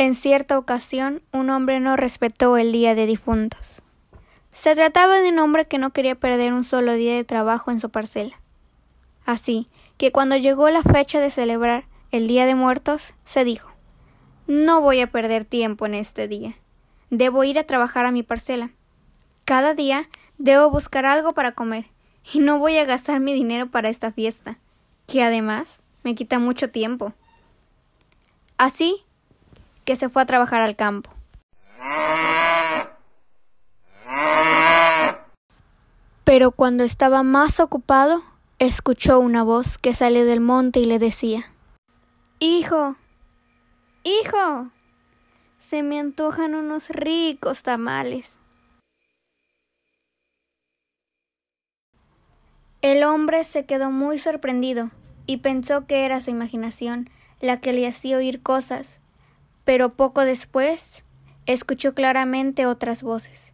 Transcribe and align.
En 0.00 0.14
cierta 0.14 0.56
ocasión, 0.56 1.22
un 1.32 1.50
hombre 1.50 1.80
no 1.80 1.96
respetó 1.96 2.56
el 2.56 2.70
Día 2.70 2.94
de 2.94 3.04
Difuntos. 3.04 3.82
Se 4.48 4.76
trataba 4.76 5.18
de 5.18 5.30
un 5.30 5.40
hombre 5.40 5.66
que 5.66 5.78
no 5.78 5.90
quería 5.90 6.14
perder 6.14 6.52
un 6.52 6.62
solo 6.62 6.92
día 6.92 7.16
de 7.16 7.24
trabajo 7.24 7.72
en 7.72 7.80
su 7.80 7.90
parcela. 7.90 8.40
Así 9.26 9.68
que 9.96 10.12
cuando 10.12 10.36
llegó 10.36 10.70
la 10.70 10.84
fecha 10.84 11.18
de 11.18 11.32
celebrar 11.32 11.86
el 12.12 12.28
Día 12.28 12.46
de 12.46 12.54
Muertos, 12.54 13.12
se 13.24 13.42
dijo 13.42 13.72
No 14.46 14.80
voy 14.80 15.00
a 15.00 15.10
perder 15.10 15.44
tiempo 15.44 15.84
en 15.84 15.94
este 15.94 16.28
día. 16.28 16.54
Debo 17.10 17.42
ir 17.42 17.58
a 17.58 17.64
trabajar 17.64 18.06
a 18.06 18.12
mi 18.12 18.22
parcela. 18.22 18.70
Cada 19.44 19.74
día 19.74 20.08
debo 20.38 20.70
buscar 20.70 21.06
algo 21.06 21.34
para 21.34 21.56
comer, 21.56 21.86
y 22.32 22.38
no 22.38 22.60
voy 22.60 22.78
a 22.78 22.84
gastar 22.84 23.18
mi 23.18 23.32
dinero 23.32 23.68
para 23.68 23.88
esta 23.88 24.12
fiesta, 24.12 24.58
que 25.08 25.24
además 25.24 25.80
me 26.04 26.14
quita 26.14 26.38
mucho 26.38 26.70
tiempo. 26.70 27.14
Así 28.58 29.04
que 29.88 29.96
se 29.96 30.10
fue 30.10 30.20
a 30.20 30.26
trabajar 30.26 30.60
al 30.60 30.76
campo. 30.76 31.10
Pero 36.24 36.50
cuando 36.50 36.84
estaba 36.84 37.22
más 37.22 37.58
ocupado, 37.58 38.22
escuchó 38.58 39.18
una 39.18 39.42
voz 39.42 39.78
que 39.78 39.94
salió 39.94 40.26
del 40.26 40.40
monte 40.40 40.80
y 40.80 40.84
le 40.84 40.98
decía 40.98 41.50
Hijo, 42.38 42.96
hijo, 44.04 44.68
se 45.70 45.82
me 45.82 45.98
antojan 45.98 46.54
unos 46.54 46.90
ricos 46.90 47.62
tamales. 47.62 48.36
El 52.82 53.04
hombre 53.04 53.42
se 53.42 53.64
quedó 53.64 53.90
muy 53.90 54.18
sorprendido 54.18 54.90
y 55.24 55.38
pensó 55.38 55.86
que 55.86 56.04
era 56.04 56.20
su 56.20 56.28
imaginación 56.28 57.08
la 57.40 57.62
que 57.62 57.72
le 57.72 57.86
hacía 57.86 58.18
oír 58.18 58.42
cosas, 58.42 58.98
pero 59.68 59.90
poco 59.90 60.24
después 60.24 61.04
escuchó 61.44 61.92
claramente 61.92 62.64
otras 62.64 63.02
voces, 63.02 63.52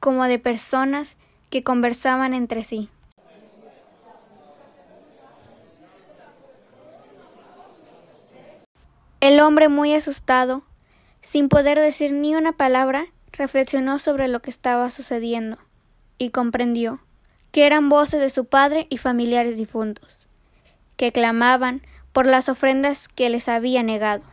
como 0.00 0.24
de 0.24 0.40
personas 0.40 1.16
que 1.50 1.62
conversaban 1.62 2.34
entre 2.34 2.64
sí. 2.64 2.88
El 9.20 9.38
hombre, 9.38 9.68
muy 9.68 9.94
asustado, 9.94 10.64
sin 11.20 11.48
poder 11.48 11.78
decir 11.78 12.12
ni 12.12 12.34
una 12.34 12.50
palabra, 12.50 13.06
reflexionó 13.30 14.00
sobre 14.00 14.26
lo 14.26 14.42
que 14.42 14.50
estaba 14.50 14.90
sucediendo 14.90 15.58
y 16.18 16.30
comprendió 16.30 16.98
que 17.52 17.66
eran 17.66 17.88
voces 17.88 18.18
de 18.18 18.30
su 18.30 18.46
padre 18.46 18.88
y 18.90 18.98
familiares 18.98 19.56
difuntos, 19.56 20.26
que 20.96 21.12
clamaban 21.12 21.82
por 22.12 22.26
las 22.26 22.48
ofrendas 22.48 23.06
que 23.06 23.30
les 23.30 23.48
había 23.48 23.84
negado. 23.84 24.31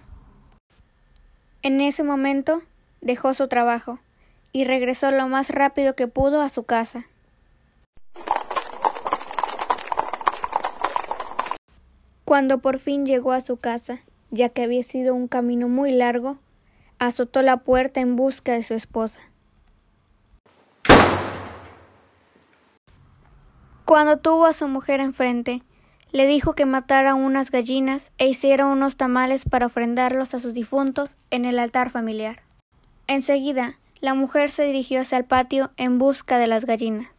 En 1.61 1.81
ese 1.81 2.03
momento 2.03 2.61
dejó 3.01 3.33
su 3.33 3.49
trabajo 3.49 3.99
y 4.53 4.63
regresó 4.63 5.11
lo 5.11 5.27
más 5.27 5.49
rápido 5.49 5.93
que 5.93 6.07
pudo 6.07 6.41
a 6.41 6.47
su 6.47 6.63
casa. 6.63 7.05
Cuando 12.23 12.59
por 12.59 12.79
fin 12.79 13.05
llegó 13.05 13.33
a 13.33 13.41
su 13.41 13.57
casa, 13.57 13.99
ya 14.31 14.47
que 14.49 14.63
había 14.63 14.83
sido 14.83 15.13
un 15.13 15.27
camino 15.27 15.67
muy 15.67 15.91
largo, 15.91 16.37
azotó 16.97 17.41
la 17.41 17.57
puerta 17.57 17.99
en 17.99 18.15
busca 18.15 18.53
de 18.53 18.63
su 18.63 18.73
esposa. 18.73 19.19
Cuando 23.83 24.17
tuvo 24.17 24.45
a 24.45 24.53
su 24.53 24.67
mujer 24.67 25.01
enfrente, 25.01 25.63
le 26.11 26.25
dijo 26.25 26.53
que 26.53 26.65
matara 26.65 27.13
unas 27.15 27.51
gallinas 27.51 28.11
e 28.17 28.27
hiciera 28.27 28.65
unos 28.65 28.95
tamales 28.95 29.45
para 29.45 29.67
ofrendarlos 29.67 30.33
a 30.33 30.39
sus 30.39 30.53
difuntos 30.53 31.17
en 31.29 31.45
el 31.45 31.59
altar 31.59 31.91
familiar. 31.91 32.41
Enseguida, 33.07 33.79
la 34.01 34.13
mujer 34.13 34.49
se 34.49 34.63
dirigió 34.63 35.01
hacia 35.01 35.17
el 35.17 35.25
patio 35.25 35.71
en 35.77 35.99
busca 35.99 36.37
de 36.37 36.47
las 36.47 36.65
gallinas. 36.65 37.09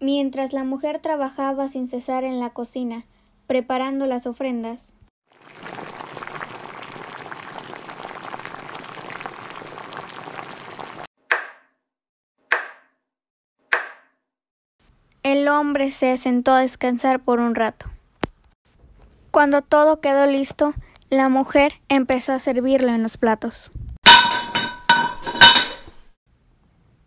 Mientras 0.00 0.52
la 0.52 0.64
mujer 0.64 1.00
trabajaba 1.00 1.68
sin 1.68 1.88
cesar 1.88 2.24
en 2.24 2.38
la 2.38 2.50
cocina, 2.50 3.04
preparando 3.46 4.06
las 4.06 4.26
ofrendas, 4.26 4.92
el 15.48 15.54
hombre 15.54 15.90
se 15.92 16.14
sentó 16.18 16.52
a 16.52 16.60
descansar 16.60 17.20
por 17.20 17.40
un 17.40 17.54
rato. 17.54 17.86
Cuando 19.30 19.62
todo 19.62 19.98
quedó 19.98 20.26
listo, 20.26 20.74
la 21.08 21.30
mujer 21.30 21.72
empezó 21.88 22.32
a 22.32 22.38
servirlo 22.38 22.88
en 22.92 23.02
los 23.02 23.16
platos. 23.16 23.70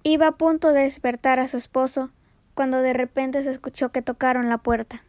Iba 0.02 0.26
a 0.26 0.32
punto 0.32 0.74
de 0.74 0.82
despertar 0.82 1.40
a 1.40 1.48
su 1.48 1.58
esposo 1.58 2.10
cuando 2.56 2.82
de 2.82 2.94
repente 2.94 3.44
se 3.44 3.52
escuchó 3.52 3.92
que 3.92 4.02
tocaron 4.02 4.50
la 4.50 4.58
puerta. 4.58 5.04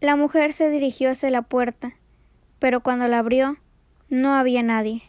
La 0.00 0.16
mujer 0.16 0.52
se 0.52 0.68
dirigió 0.68 1.10
hacia 1.10 1.30
la 1.30 1.40
puerta, 1.40 1.94
pero 2.58 2.82
cuando 2.82 3.08
la 3.08 3.20
abrió 3.20 3.56
no 4.10 4.34
había 4.34 4.62
nadie. 4.62 5.04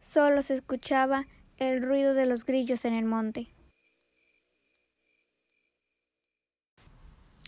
Solo 0.00 0.42
se 0.42 0.54
escuchaba 0.54 1.24
el 1.56 1.80
ruido 1.80 2.12
de 2.12 2.26
los 2.26 2.44
grillos 2.44 2.84
en 2.84 2.92
el 2.92 3.06
monte. 3.06 3.48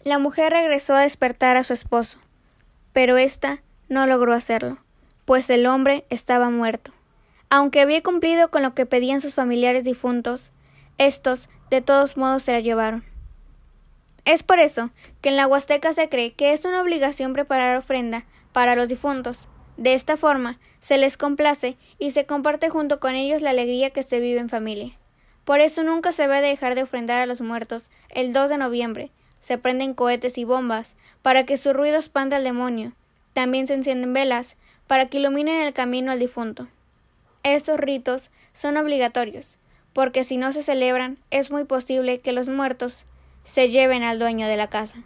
La 0.02 0.18
mujer 0.18 0.52
regresó 0.52 0.94
a 0.94 1.02
despertar 1.02 1.58
a 1.58 1.64
su 1.64 1.74
esposo, 1.74 2.16
pero 2.94 3.18
ésta 3.18 3.62
no 3.90 4.06
logró 4.06 4.32
hacerlo, 4.32 4.78
pues 5.26 5.50
el 5.50 5.66
hombre 5.66 6.06
estaba 6.08 6.48
muerto. 6.48 6.92
Aunque 7.50 7.82
había 7.82 8.02
cumplido 8.02 8.50
con 8.50 8.62
lo 8.62 8.74
que 8.74 8.86
pedían 8.86 9.20
sus 9.20 9.34
familiares 9.34 9.84
difuntos, 9.84 10.52
estos 10.96 11.50
de 11.68 11.82
todos 11.82 12.16
modos 12.16 12.44
se 12.44 12.52
la 12.52 12.60
llevaron. 12.60 13.04
Es 14.24 14.42
por 14.42 14.58
eso 14.58 14.90
que 15.20 15.28
en 15.28 15.36
la 15.36 15.46
Huasteca 15.46 15.92
se 15.92 16.08
cree 16.08 16.32
que 16.32 16.54
es 16.54 16.64
una 16.64 16.80
obligación 16.80 17.34
preparar 17.34 17.76
ofrenda 17.76 18.24
para 18.52 18.76
los 18.76 18.88
difuntos. 18.88 19.48
De 19.76 19.92
esta 19.92 20.16
forma 20.16 20.58
se 20.78 20.96
les 20.96 21.18
complace 21.18 21.76
y 21.98 22.12
se 22.12 22.24
comparte 22.24 22.70
junto 22.70 23.00
con 23.00 23.14
ellos 23.14 23.42
la 23.42 23.50
alegría 23.50 23.90
que 23.90 24.02
se 24.02 24.20
vive 24.20 24.40
en 24.40 24.48
familia. 24.48 24.96
Por 25.44 25.60
eso 25.60 25.82
nunca 25.82 26.12
se 26.12 26.22
debe 26.22 26.40
dejar 26.40 26.74
de 26.74 26.84
ofrendar 26.84 27.20
a 27.20 27.26
los 27.26 27.42
muertos 27.42 27.90
el 28.08 28.32
2 28.32 28.48
de 28.48 28.58
noviembre, 28.58 29.10
se 29.40 29.58
prenden 29.58 29.94
cohetes 29.94 30.38
y 30.38 30.44
bombas 30.44 30.94
para 31.22 31.44
que 31.44 31.56
su 31.56 31.72
ruido 31.72 31.98
espante 31.98 32.36
al 32.36 32.44
demonio. 32.44 32.92
También 33.32 33.66
se 33.66 33.74
encienden 33.74 34.12
velas 34.12 34.56
para 34.86 35.06
que 35.06 35.18
iluminen 35.18 35.60
el 35.60 35.72
camino 35.72 36.12
al 36.12 36.18
difunto. 36.18 36.68
Estos 37.42 37.78
ritos 37.78 38.30
son 38.52 38.76
obligatorios, 38.76 39.56
porque 39.92 40.24
si 40.24 40.36
no 40.36 40.52
se 40.52 40.62
celebran 40.62 41.18
es 41.30 41.50
muy 41.50 41.64
posible 41.64 42.20
que 42.20 42.32
los 42.32 42.48
muertos 42.48 43.06
se 43.44 43.70
lleven 43.70 44.02
al 44.02 44.18
dueño 44.18 44.46
de 44.46 44.56
la 44.56 44.68
casa. 44.68 45.02